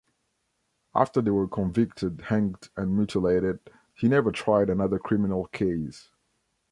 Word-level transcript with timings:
After 0.95 1.21
they 1.21 1.29
were 1.29 1.47
convicted, 1.47 2.21
hanged 2.21 2.69
and 2.75 2.97
mutilated, 2.97 3.59
he 3.93 4.07
never 4.07 4.31
tried 4.31 4.67
another 4.67 4.97
criminal 4.97 5.45
case. 5.45 6.09